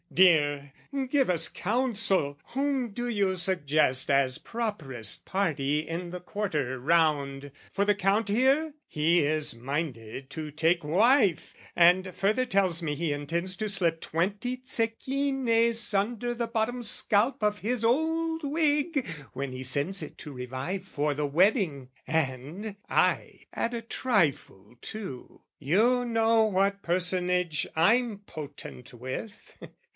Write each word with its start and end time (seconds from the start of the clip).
"'Dear, 0.13 0.73
give 1.09 1.29
us 1.29 1.47
counsel! 1.47 2.37
Whom 2.53 2.89
do 2.89 3.07
you 3.07 3.35
suggest 3.37 4.09
"'As 4.09 4.39
properest 4.39 5.25
party 5.27 5.87
in 5.87 6.09
the 6.09 6.19
quarter 6.19 6.77
round, 6.79 7.49
"'For 7.71 7.85
the 7.85 7.95
Count 7.95 8.27
here? 8.27 8.73
he 8.87 9.19
is 9.21 9.55
minded 9.55 10.29
to 10.31 10.51
take 10.51 10.83
wife, 10.83 11.53
"'And 11.77 12.13
further 12.15 12.45
tells 12.45 12.81
me 12.83 12.93
he 12.95 13.13
intends 13.13 13.55
to 13.57 13.69
slip 13.69 14.01
"'Twenty 14.01 14.57
zecchines 14.57 15.93
under 15.97 16.33
the 16.33 16.47
bottom 16.47 16.83
scalp 16.83 17.41
"'Of 17.41 17.59
his 17.59 17.85
old 17.85 18.43
wig 18.43 19.07
when 19.33 19.53
he 19.53 19.63
sends 19.63 20.01
it 20.03 20.17
to 20.17 20.33
revive 20.33 20.83
"'For 20.85 21.13
the 21.13 21.27
wedding: 21.27 21.87
and 22.05 22.75
I 22.89 23.41
add 23.53 23.73
a 23.75 23.81
trifle 23.81 24.75
too. 24.81 25.41
"'You 25.57 26.03
know 26.05 26.43
what 26.45 26.81
personage 26.81 27.65
I'm 27.77 28.17
potent 28.17 28.93
with.'" 28.93 29.55